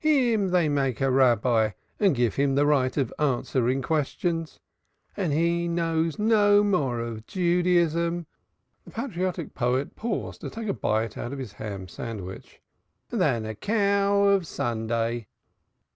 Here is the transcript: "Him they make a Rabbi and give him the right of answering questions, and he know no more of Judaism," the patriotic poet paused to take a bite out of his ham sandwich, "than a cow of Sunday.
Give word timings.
"Him 0.03 0.47
they 0.49 0.67
make 0.67 0.99
a 0.99 1.11
Rabbi 1.11 1.73
and 1.99 2.15
give 2.15 2.33
him 2.33 2.55
the 2.55 2.65
right 2.65 2.97
of 2.97 3.13
answering 3.19 3.83
questions, 3.83 4.59
and 5.15 5.31
he 5.31 5.67
know 5.67 6.09
no 6.17 6.63
more 6.63 6.99
of 7.01 7.27
Judaism," 7.27 8.25
the 8.83 8.89
patriotic 8.89 9.53
poet 9.53 9.95
paused 9.95 10.41
to 10.41 10.49
take 10.49 10.67
a 10.67 10.73
bite 10.73 11.19
out 11.19 11.33
of 11.33 11.37
his 11.37 11.53
ham 11.53 11.87
sandwich, 11.87 12.61
"than 13.11 13.45
a 13.45 13.53
cow 13.53 14.23
of 14.23 14.47
Sunday. 14.47 15.27